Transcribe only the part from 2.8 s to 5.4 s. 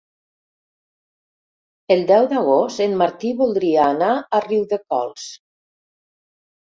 en Martí voldria anar a Riudecols.